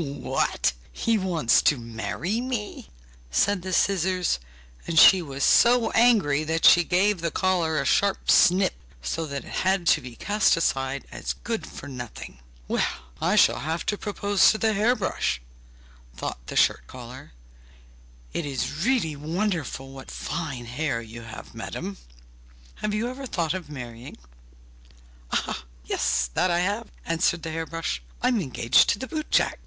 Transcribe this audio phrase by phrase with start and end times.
[0.00, 0.72] 'What!
[0.92, 2.88] He wants to marry me?'
[3.30, 4.38] said the scissors,
[4.86, 9.44] and she was so angry that she gave the collar a sharp snip, so that
[9.44, 12.38] it had to be cast aside as good for nothing.
[12.66, 12.88] 'Well,
[13.20, 15.42] I shall have to propose to the hair brush!'
[16.16, 17.32] thought the shirt collar.
[18.32, 21.98] 'It is really wonderful what fine hair you have, madam!
[22.76, 24.16] Have you never thought of marrying?'
[25.84, 29.58] 'Yes, that I have!' answered the hair brush; 'I'm engaged to the boot jack!